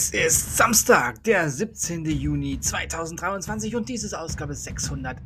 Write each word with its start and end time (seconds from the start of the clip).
Es 0.00 0.08
ist 0.12 0.56
Samstag, 0.56 1.22
der 1.24 1.50
17. 1.50 2.06
Juni 2.06 2.58
2023 2.58 3.76
und 3.76 3.86
dies 3.86 4.02
ist 4.02 4.14
Ausgabe 4.14 4.54
608 4.54 5.18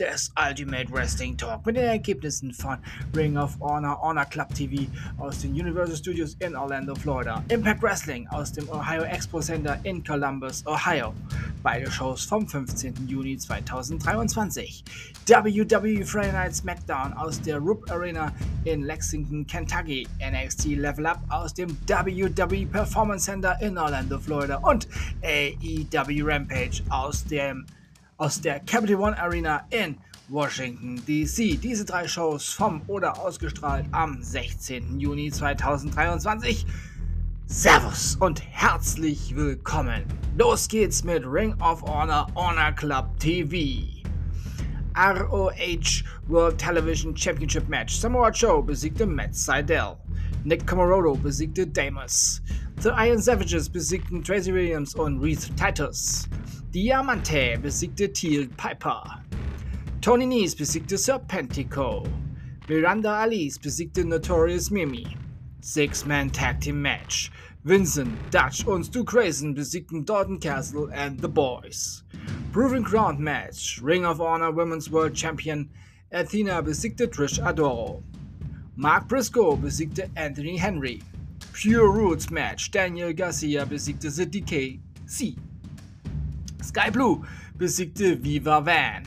des 0.00 0.32
Ultimate 0.36 0.90
Wrestling 0.90 1.36
Talk 1.36 1.64
mit 1.64 1.76
den 1.76 1.84
Ergebnissen 1.84 2.52
von 2.52 2.78
Ring 3.14 3.36
of 3.36 3.56
Honor, 3.60 4.02
Honor 4.02 4.24
Club 4.24 4.52
TV 4.52 4.90
aus 5.16 5.42
den 5.42 5.52
Universal 5.52 5.94
Studios 5.94 6.34
in 6.40 6.56
Orlando, 6.56 6.96
Florida, 6.96 7.44
Impact 7.50 7.84
Wrestling 7.84 8.26
aus 8.30 8.50
dem 8.50 8.68
Ohio 8.68 9.04
Expo 9.04 9.38
Center 9.38 9.78
in 9.84 10.02
Columbus, 10.02 10.66
Ohio. 10.66 11.14
Beide 11.64 11.90
Shows 11.90 12.26
vom 12.26 12.46
15. 12.46 13.08
Juni 13.08 13.38
2023. 13.38 14.84
WWE 15.26 16.04
Friday 16.04 16.32
Night 16.32 16.54
SmackDown 16.54 17.14
aus 17.14 17.40
der 17.40 17.58
Rupp 17.58 17.90
Arena 17.90 18.34
in 18.64 18.82
Lexington, 18.82 19.46
Kentucky. 19.46 20.06
NXT 20.20 20.76
Level 20.76 21.06
Up 21.06 21.22
aus 21.30 21.54
dem 21.54 21.74
WWE 21.86 22.66
Performance 22.66 23.24
Center 23.24 23.56
in 23.62 23.78
Orlando, 23.78 24.18
Florida 24.18 24.56
und 24.56 24.86
AEW 25.22 26.26
Rampage 26.26 26.82
aus, 26.90 27.24
dem, 27.24 27.64
aus 28.18 28.42
der 28.42 28.60
Capital 28.60 28.96
One 28.96 29.18
Arena 29.18 29.66
in 29.70 29.96
Washington, 30.28 31.02
D.C. 31.06 31.56
Diese 31.56 31.86
drei 31.86 32.06
Shows 32.06 32.46
vom 32.46 32.82
oder 32.88 33.18
ausgestrahlt 33.18 33.86
am 33.92 34.22
16. 34.22 35.00
Juni 35.00 35.30
2023. 35.30 36.66
Servus 37.46 38.16
und 38.20 38.42
herzlich 38.42 39.36
willkommen. 39.36 40.04
Los 40.38 40.66
geht's 40.66 41.04
mit 41.04 41.24
Ring 41.26 41.54
of 41.60 41.82
Honor 41.82 42.26
Honor 42.34 42.72
Club 42.72 43.18
TV. 43.18 43.84
ROH 44.96 46.02
World 46.26 46.58
Television 46.58 47.14
Championship 47.14 47.68
Match. 47.68 47.96
Samoa 47.96 48.30
Joe 48.30 48.62
besiegte 48.62 49.04
Matt 49.04 49.34
Seidel. 49.34 49.98
Nick 50.44 50.66
Comorodo 50.66 51.14
besiegte 51.16 51.66
Damus. 51.66 52.40
The 52.80 52.92
Iron 52.96 53.20
Savages 53.20 53.68
besiegten 53.68 54.24
Tracy 54.24 54.50
Williams 54.50 54.94
und 54.94 55.20
Reith 55.22 55.54
Titus. 55.54 56.26
Diamante 56.72 57.58
besiegte 57.60 58.10
Teal 58.10 58.48
Piper. 58.56 59.22
Tony 60.00 60.24
Nese 60.24 60.56
besiegte 60.56 60.96
Serpentico. 60.96 62.04
Miranda 62.68 63.20
Alice 63.20 63.58
besiegte 63.58 64.02
Notorious 64.02 64.70
Mimi. 64.70 65.06
Six-Man 65.64 66.28
Tag 66.28 66.60
Team 66.60 66.82
Match. 66.82 67.32
Vincent, 67.64 68.30
Dutch 68.30 68.66
und 68.66 68.84
Stu 68.84 69.02
Grayson 69.02 69.54
besiegten 69.54 70.04
Dalton 70.04 70.38
Castle 70.38 70.90
and 70.92 71.18
the 71.18 71.28
Boys. 71.28 72.04
Proving 72.52 72.82
Ground 72.82 73.18
Match. 73.18 73.80
Ring 73.80 74.04
of 74.04 74.20
Honor 74.20 74.50
Women's 74.50 74.90
World 74.90 75.14
Champion 75.14 75.70
Athena 76.12 76.62
besiegte 76.62 77.08
Trish 77.08 77.40
Adoro. 77.42 78.02
Mark 78.76 79.08
Briscoe 79.08 79.56
besiegte 79.56 80.10
Anthony 80.16 80.58
Henry. 80.58 81.00
Pure 81.54 81.90
Roots 81.90 82.30
Match. 82.30 82.70
Daniel 82.70 83.14
Garcia 83.14 83.64
besiegte 83.64 84.14
The 84.14 84.26
DKC. 84.26 85.34
Sky 86.62 86.90
Blue 86.90 87.24
besiegte 87.56 88.22
Viva 88.22 88.60
Van. 88.60 89.04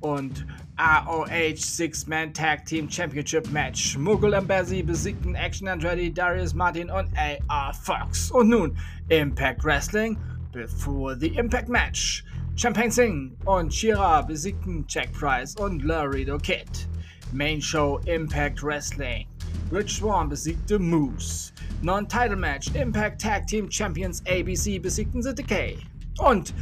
Und 0.00 0.46
ROH 0.78 1.58
Six-Man 1.58 2.32
Tag 2.32 2.64
Team 2.64 2.88
Championship 2.88 3.50
Match. 3.50 3.96
Mogul 3.96 4.34
Embassy 4.34 4.82
besiegten 4.82 5.34
Action 5.36 5.66
Andretti, 5.66 6.12
Darius 6.12 6.54
Martin 6.54 6.88
und 6.88 7.10
AR 7.16 7.74
Fox. 7.74 8.30
Und 8.30 8.48
nun 8.48 8.76
Impact 9.10 9.64
Wrestling 9.64 10.16
before 10.52 11.16
the 11.16 11.36
Impact 11.36 11.68
Match. 11.68 12.24
Champagne 12.54 12.90
Singh 12.90 13.36
und 13.46 13.72
Shira 13.72 14.22
besiegten 14.22 14.84
Jack 14.88 15.12
Price 15.12 15.56
und 15.56 15.82
Laredo 15.84 16.38
Kid. 16.38 16.86
Main 17.32 17.60
Show 17.60 18.00
Impact 18.06 18.62
Wrestling. 18.62 19.26
Rich 19.70 19.96
Swan 19.96 20.28
besiegte 20.28 20.78
Moose. 20.78 21.52
Non-Title 21.82 22.36
Match 22.36 22.74
Impact 22.74 23.20
Tag 23.20 23.46
Team 23.46 23.68
Champions 23.68 24.22
ABC 24.26 24.78
besiegten 24.78 25.22
The 25.22 25.34
Decay. 25.34 25.78
Und 26.18 26.52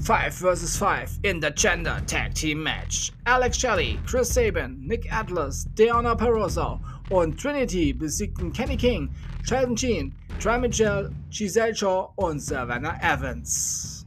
5 0.00 0.34
vs 0.34 0.76
5 0.78 1.18
in 1.24 1.40
the 1.40 1.50
Gender 1.50 2.00
Tag 2.06 2.34
Team 2.34 2.62
Match. 2.62 3.12
Alex 3.26 3.58
Shelley, 3.58 3.98
Chris 4.06 4.30
Sabin, 4.30 4.80
Nick 4.86 5.12
Atlas, 5.12 5.66
Deanna 5.74 6.16
Peroso 6.16 6.80
und 7.10 7.38
Trinity 7.38 7.92
besiegten 7.92 8.52
Kenny 8.54 8.76
King, 8.76 9.14
Sheldon 9.44 9.76
Jean, 9.76 10.14
Troy 10.38 10.58
Mitchell, 10.58 11.10
Giselle 11.30 11.74
Shaw 11.74 12.12
und 12.16 12.40
Savannah 12.40 12.96
Evans. 13.02 14.06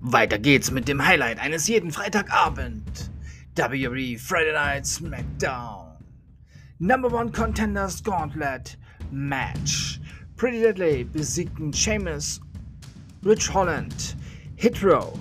Weiter 0.00 0.38
geht's 0.38 0.70
mit 0.70 0.88
dem 0.88 1.04
Highlight 1.04 1.38
eines 1.38 1.68
jeden 1.68 1.90
Freitagabend. 1.90 3.10
WWE 3.56 4.18
Friday 4.18 4.52
Night 4.52 4.86
SmackDown. 4.86 5.89
Number 6.82 7.08
One 7.10 7.30
Contenders 7.30 8.00
Gauntlet 8.00 8.76
Match. 9.12 10.00
Pretty 10.36 10.60
Deadly 10.60 11.04
besiegten 11.04 11.74
Sheamus, 11.74 12.40
Rich 13.22 13.52
Holland, 13.52 14.14
Hitro, 14.56 15.20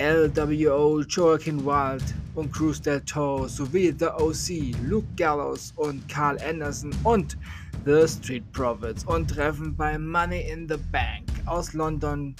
LWO 0.00 1.02
Joaquin 1.08 1.64
Wild 1.64 2.04
und 2.34 2.52
Cruz 2.52 2.78
del 2.78 3.00
Toro 3.00 3.48
sowie 3.48 3.90
The 3.98 4.10
OC, 4.18 4.76
Luke 4.86 5.06
Gallows 5.16 5.72
und 5.76 6.06
Carl 6.10 6.36
Anderson 6.42 6.92
und 7.04 7.38
The 7.86 8.06
Street 8.06 8.44
Profits 8.52 9.02
und 9.06 9.30
treffen 9.30 9.74
bei 9.74 9.98
Money 9.98 10.42
in 10.50 10.68
the 10.68 10.76
Bank 10.92 11.24
aus 11.46 11.72
London 11.72 12.36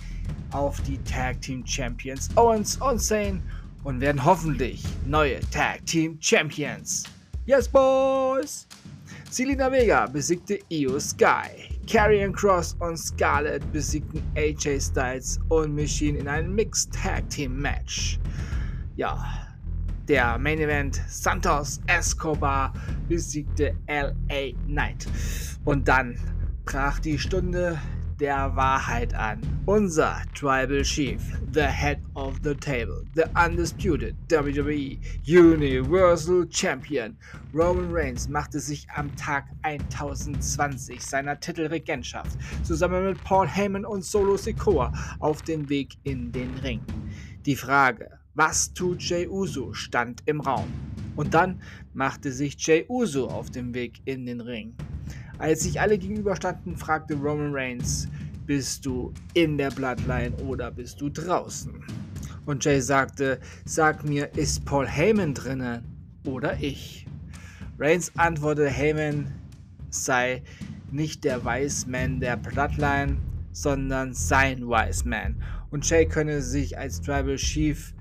auf 0.51 0.79
die 0.83 0.99
Tag 1.05 1.41
Team 1.41 1.67
Champions 1.67 2.29
Owens 2.37 2.77
und 2.77 3.01
Zane 3.01 3.41
und 3.85 4.03
werden 4.03 4.23
hoffentlich 4.23 4.85
neue 5.07 5.41
Tag 5.53 5.87
Team 5.87 6.19
Champions. 6.21 7.05
Yes, 7.49 7.67
boys! 7.67 8.67
Selina 9.31 9.73
Vega 9.73 10.07
besiegte 10.07 10.59
Io 10.71 11.01
Sky. 11.01 11.81
Karrion 11.87 12.31
Cross 12.31 12.77
und 12.81 12.99
Scarlett 12.99 13.63
besiegten 13.73 14.23
AJ 14.37 14.79
Styles 14.83 15.41
und 15.49 15.75
Machine 15.75 16.19
in 16.19 16.29
einem 16.29 16.55
Mixed 16.55 16.93
Tag 16.93 17.27
Team 17.31 17.59
Match. 17.59 18.19
Ja, 18.97 19.49
der 20.09 20.37
Main 20.37 20.59
Event 20.59 21.01
Santos 21.09 21.81
Escobar 21.87 22.75
besiegte 23.09 23.75
LA 23.89 24.53
Knight. 24.67 25.07
Und 25.65 25.89
dann 25.89 26.19
brach 26.67 26.99
die 26.99 27.19
Stunde 27.19 27.81
der 28.21 28.57
Wahrheit 28.57 29.15
an. 29.15 29.41
Unser 29.67 30.23
Tribal 30.35 30.83
Chief, 30.83 31.21
the 31.53 31.63
Head 31.63 32.01
of 32.15 32.41
the 32.43 32.55
Table, 32.55 33.05
the 33.15 33.25
Undisputed 33.35 34.17
WWE 34.29 34.99
Universal 35.25 36.47
Champion 36.51 37.17
Roman 37.55 37.91
Reigns 37.91 38.29
machte 38.29 38.59
sich 38.61 38.87
am 38.95 39.15
Tag 39.17 39.45
1020 39.63 41.01
seiner 41.01 41.39
Titelregentschaft 41.39 42.39
zusammen 42.65 43.05
mit 43.05 43.23
Paul 43.25 43.47
Heyman 43.47 43.85
und 43.85 44.05
Solo 44.05 44.37
Sikoa 44.37 44.93
auf 45.21 45.43
den 45.43 45.69
Weg 45.69 45.97
in 46.03 46.33
den 46.33 46.55
Ring. 46.63 46.81
Die 47.47 47.57
Frage, 47.57 48.19
was 48.35 48.73
tut 48.73 49.01
Jey 49.01 49.29
Uso, 49.29 49.73
stand 49.75 50.23
im 50.27 50.41
Raum. 50.41 50.73
Und 51.17 51.35
dann 51.35 51.61
machte 51.95 52.33
sich 52.33 52.55
Jey 52.59 52.85
Uso 52.89 53.29
auf 53.29 53.51
den 53.51 53.75
Weg 53.75 54.01
in 54.05 54.27
den 54.27 54.41
Ring. 54.41 54.75
Als 55.39 55.63
sich 55.63 55.81
alle 55.81 55.99
gegenüberstanden, 55.99 56.77
fragte 56.77 57.15
Roman 57.15 57.55
Reigns, 57.55 58.09
bist 58.45 58.85
du 58.85 59.13
in 59.35 59.57
der 59.57 59.71
Bloodline 59.71 60.35
oder 60.39 60.71
bist 60.71 61.01
du 61.01 61.09
draußen? 61.11 61.73
Und 62.45 62.65
Jay 62.65 62.81
sagte, 62.81 63.39
sag 63.65 64.05
mir, 64.05 64.35
ist 64.37 64.65
Paul 64.65 64.89
Heyman 64.89 65.35
drinnen 65.35 65.85
oder 66.25 66.59
ich? 66.59 67.07
Reigns 67.79 68.11
antwortete, 68.17 68.69
Heyman 68.69 69.33
sei 69.91 70.43
nicht 70.91 71.23
der 71.23 71.45
Wise 71.45 71.89
Man 71.89 72.19
der 72.19 72.37
Bloodline, 72.37 73.19
sondern 73.53 74.15
sein 74.15 74.67
Wise 74.67 75.07
Man. 75.09 75.41
Und 75.71 75.89
Jay 75.89 76.07
könne 76.07 76.43
sich 76.43 76.77
als 76.79 77.01
Tribal 77.01 77.37
Chief 77.37 77.95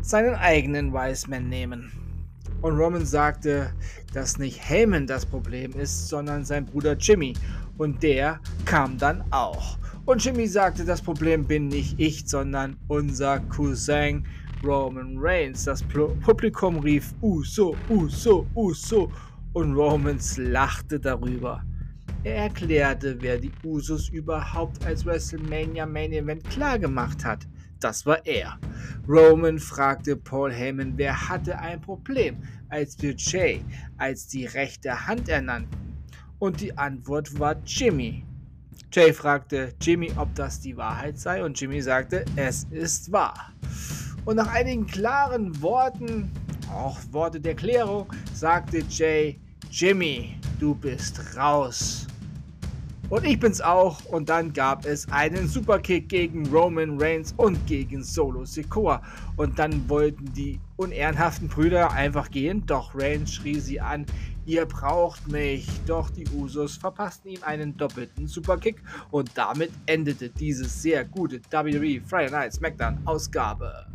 seinen 0.00 0.34
eigenen 0.34 0.92
Wise 0.92 1.30
Man 1.30 1.48
nehmen. 1.48 1.92
Und 2.60 2.76
Roman 2.76 3.06
sagte, 3.06 3.72
dass 4.12 4.38
nicht 4.38 4.68
Heyman 4.68 5.06
das 5.06 5.24
Problem 5.24 5.72
ist, 5.78 6.08
sondern 6.08 6.44
sein 6.44 6.66
Bruder 6.66 6.94
Jimmy. 6.94 7.34
Und 7.76 8.02
der 8.02 8.40
kam 8.64 8.98
dann 8.98 9.22
auch. 9.30 9.78
Und 10.06 10.24
Jimmy 10.24 10.46
sagte, 10.46 10.84
das 10.84 11.00
Problem 11.00 11.44
bin 11.44 11.68
nicht 11.68 12.00
ich, 12.00 12.26
sondern 12.26 12.76
unser 12.88 13.40
Cousin 13.40 14.24
Roman 14.64 15.16
Reigns. 15.18 15.64
Das 15.64 15.82
Publikum 15.82 16.78
rief 16.78 17.14
Uso, 17.20 17.76
Uso, 17.88 18.46
Uso. 18.54 19.12
Und 19.52 19.74
Romans 19.74 20.36
lachte 20.38 20.98
darüber. 20.98 21.62
Er 22.24 22.44
erklärte, 22.44 23.16
wer 23.20 23.38
die 23.38 23.52
Usos 23.64 24.08
überhaupt 24.08 24.84
als 24.84 25.06
WrestleMania 25.06 25.86
Main 25.86 26.12
Event 26.12 26.42
klargemacht 26.50 27.24
hat. 27.24 27.46
Das 27.80 28.04
war 28.06 28.24
er. 28.26 28.58
Roman 29.08 29.58
fragte 29.58 30.16
Paul 30.16 30.52
Heyman, 30.52 30.92
wer 30.96 31.28
hatte 31.28 31.58
ein 31.58 31.80
Problem, 31.80 32.36
als 32.68 33.00
wir 33.00 33.14
Jay 33.16 33.64
als 33.96 34.26
die 34.26 34.46
rechte 34.46 35.06
Hand 35.06 35.28
ernannten. 35.28 35.76
Und 36.38 36.60
die 36.60 36.76
Antwort 36.76 37.38
war 37.38 37.56
Jimmy. 37.64 38.24
Jay 38.92 39.12
fragte 39.12 39.74
Jimmy, 39.80 40.12
ob 40.16 40.34
das 40.34 40.60
die 40.60 40.76
Wahrheit 40.76 41.18
sei, 41.18 41.44
und 41.44 41.60
Jimmy 41.60 41.80
sagte, 41.80 42.24
es 42.36 42.64
ist 42.70 43.12
wahr. 43.12 43.52
Und 44.24 44.36
nach 44.36 44.48
einigen 44.48 44.86
klaren 44.86 45.60
Worten 45.62 46.30
Auch 46.70 46.98
Worte 47.12 47.40
der 47.40 47.54
Klärung 47.54 48.12
sagte 48.34 48.82
Jay, 48.90 49.40
Jimmy, 49.70 50.38
du 50.60 50.74
bist 50.74 51.18
raus. 51.34 52.07
Und 53.10 53.24
ich 53.24 53.40
bin's 53.40 53.60
auch. 53.60 54.04
Und 54.06 54.28
dann 54.28 54.52
gab 54.52 54.84
es 54.84 55.10
einen 55.10 55.48
Superkick 55.48 56.08
gegen 56.08 56.46
Roman 56.48 57.00
Reigns 57.00 57.32
und 57.36 57.66
gegen 57.66 58.02
Solo 58.02 58.44
Sikoa. 58.44 59.02
Und 59.36 59.58
dann 59.58 59.88
wollten 59.88 60.32
die 60.34 60.60
unehrenhaften 60.76 61.48
Brüder 61.48 61.90
einfach 61.92 62.30
gehen. 62.30 62.64
Doch 62.66 62.94
Reigns 62.94 63.32
schrie 63.32 63.60
sie 63.60 63.80
an, 63.80 64.04
ihr 64.44 64.66
braucht 64.66 65.26
mich. 65.28 65.66
Doch 65.86 66.10
die 66.10 66.26
Usos 66.28 66.76
verpassten 66.76 67.30
ihm 67.30 67.42
einen 67.42 67.76
doppelten 67.76 68.26
Superkick. 68.26 68.82
Und 69.10 69.30
damit 69.34 69.70
endete 69.86 70.28
diese 70.28 70.66
sehr 70.66 71.04
gute 71.04 71.40
WWE 71.50 72.00
Friday 72.02 72.30
Night 72.30 72.52
SmackDown 72.52 72.98
Ausgabe. 73.06 73.86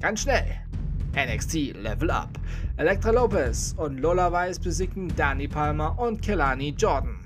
Ganz 0.00 0.20
schnell. 0.20 0.67
NXT 1.14 1.74
Level 1.82 2.10
Up. 2.10 2.38
Elektra 2.76 3.10
Lopez 3.10 3.74
und 3.76 3.98
Lola 3.98 4.30
Weiss 4.30 4.58
besiegten 4.58 5.08
Danny 5.16 5.48
Palmer 5.48 5.98
und 5.98 6.22
Kelani 6.22 6.74
Jordan. 6.76 7.18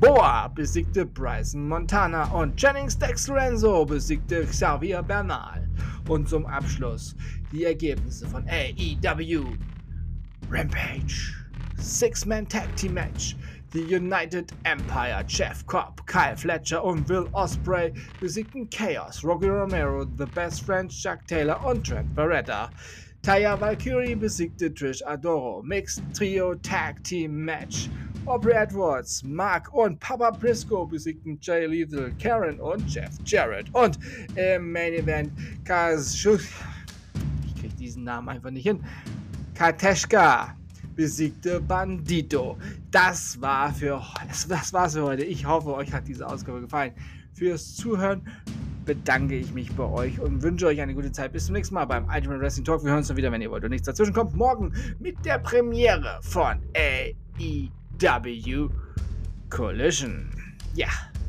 Boa 0.00 0.48
besiegte 0.48 1.06
Bryson 1.06 1.68
Montana 1.68 2.24
und 2.32 2.60
Jennings 2.60 2.98
Dex 2.98 3.28
Lorenzo 3.28 3.84
besiegte 3.84 4.44
Xavier 4.44 5.02
Bernal. 5.02 5.68
Und 6.08 6.28
zum 6.28 6.44
Abschluss 6.46 7.14
die 7.52 7.64
Ergebnisse 7.64 8.26
von 8.26 8.44
AEW. 8.48 9.44
Rampage. 10.50 11.34
Six-Man 11.78 12.48
Tag 12.48 12.74
Team 12.76 12.94
Match. 12.94 13.36
The 13.72 13.96
United 13.96 14.52
Empire, 14.66 15.24
Jeff 15.26 15.66
Cobb, 15.66 16.06
Kyle 16.06 16.36
Fletcher 16.36 16.84
und 16.84 17.08
Will 17.08 17.26
Osprey 17.32 17.94
besiegten 18.20 18.68
Chaos, 18.68 19.24
Rocky 19.24 19.48
Romero, 19.48 20.04
The 20.18 20.26
Best 20.26 20.66
Friends, 20.66 20.94
Chuck 21.00 21.26
Taylor 21.26 21.64
und 21.64 21.86
Trent 21.86 22.14
Barretta. 22.14 22.68
Taya 23.22 23.56
Valkyrie 23.60 24.16
besiegte 24.16 24.74
Trish 24.74 25.00
Adoro. 25.06 25.62
Mixed 25.62 26.02
Trio 26.12 26.56
Tag 26.56 27.04
Team 27.04 27.44
Match. 27.44 27.88
Aubrey 28.26 28.54
Edwards, 28.54 29.22
Mark 29.22 29.72
und 29.72 30.00
Papa 30.00 30.32
Briscoe 30.32 30.86
besiegten 30.86 31.38
Jay 31.40 31.66
Lethal, 31.66 32.12
Karen 32.20 32.58
und 32.58 32.92
Jeff 32.92 33.10
Jarrett. 33.24 33.72
Und 33.74 33.96
im 34.34 34.72
Main 34.72 34.94
Event 34.94 35.30
Kaz 35.64 36.16
ich 36.16 37.54
krieg 37.60 37.76
diesen 37.76 38.02
Namen 38.02 38.28
einfach 38.28 38.50
nicht 38.50 38.64
hin. 38.64 38.82
Kateshka 39.54 40.56
besiegte 40.96 41.60
Bandito. 41.60 42.58
Das 42.90 43.40
war 43.40 43.72
für 43.72 44.02
das, 44.26 44.48
das 44.48 44.72
war's 44.72 44.94
für 44.94 45.02
heute. 45.04 45.22
Ich 45.22 45.46
hoffe, 45.46 45.72
euch 45.74 45.92
hat 45.92 46.08
diese 46.08 46.26
Ausgabe 46.26 46.60
gefallen. 46.60 46.92
Fürs 47.34 47.76
Zuhören 47.76 48.22
bedanke 48.84 49.36
ich 49.36 49.52
mich 49.52 49.74
bei 49.74 49.84
euch 49.84 50.20
und 50.20 50.42
wünsche 50.42 50.66
euch 50.66 50.80
eine 50.80 50.94
gute 50.94 51.12
Zeit. 51.12 51.32
Bis 51.32 51.46
zum 51.46 51.54
nächsten 51.54 51.74
Mal 51.74 51.84
beim 51.84 52.08
Ultimate 52.08 52.40
Wrestling 52.40 52.64
Talk. 52.64 52.82
Wir 52.82 52.90
hören 52.90 52.98
uns 52.98 53.08
dann 53.08 53.16
wieder, 53.16 53.30
wenn 53.32 53.42
ihr 53.42 53.50
wollt 53.50 53.64
und 53.64 53.70
nichts 53.70 53.86
dazwischen 53.86 54.12
kommt. 54.12 54.34
Morgen 54.34 54.72
mit 54.98 55.24
der 55.24 55.38
Premiere 55.38 56.18
von 56.22 56.58
AEW 56.76 58.68
Collision. 59.50 60.30
Ja, 60.74 60.88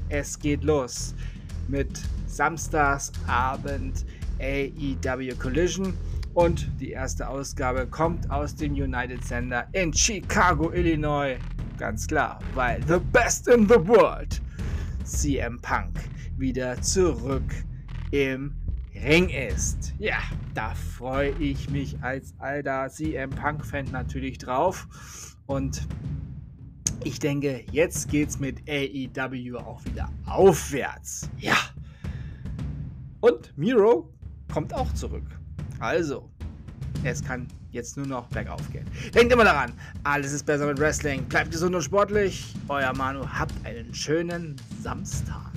es 0.10 0.40
geht 0.40 0.64
los 0.64 1.14
mit 1.68 1.90
Samstagsabend 2.28 4.06
AEW 4.40 5.36
Collision. 5.36 5.94
Und 6.34 6.68
die 6.80 6.92
erste 6.92 7.28
Ausgabe 7.28 7.86
kommt 7.86 8.30
aus 8.32 8.56
dem 8.56 8.74
United 8.74 9.24
Center 9.24 9.68
in 9.74 9.94
Chicago, 9.94 10.72
Illinois. 10.72 11.38
Ganz 11.78 12.08
klar, 12.08 12.40
weil 12.56 12.82
the 12.88 12.98
best 13.12 13.48
in 13.48 13.68
the 13.68 13.76
world, 13.76 14.42
CM 15.04 15.60
Punk 15.62 16.13
wieder 16.38 16.82
zurück 16.82 17.44
im 18.12 18.54
Ring 18.96 19.30
ist. 19.30 19.94
Ja, 19.98 20.20
da 20.54 20.74
freue 20.76 21.32
ich 21.40 21.70
mich 21.70 22.02
als 22.02 22.34
alter 22.40 22.90
CM 22.90 23.30
Punk-Fan 23.32 23.86
natürlich 23.92 24.38
drauf. 24.38 24.88
Und 25.46 25.88
ich 27.04 27.20
denke, 27.20 27.64
jetzt 27.72 28.10
geht's 28.10 28.40
mit 28.40 28.62
AEW 28.70 29.58
auch 29.58 29.84
wieder 29.86 30.10
aufwärts. 30.26 31.30
Ja. 31.40 31.58
Und 33.20 33.58
Miro 33.58 34.14
kommt 34.52 34.74
auch 34.74 34.94
zurück. 34.94 35.26
Also, 35.80 36.30
es 37.04 37.24
kann 37.24 37.48
jetzt 37.72 37.98
nur 37.98 38.06
noch 38.06 38.28
bergauf 38.28 38.72
gehen. 38.72 38.86
Denkt 39.14 39.34
immer 39.34 39.44
daran, 39.44 39.74
alles 40.04 40.32
ist 40.32 40.46
besser 40.46 40.68
mit 40.68 40.80
Wrestling. 40.80 41.24
Bleibt 41.24 41.52
gesund 41.52 41.76
und 41.76 41.82
sportlich. 41.82 42.54
Euer 42.68 42.94
Manu, 42.94 43.26
habt 43.28 43.54
einen 43.66 43.94
schönen 43.94 44.56
Samstag. 44.82 45.53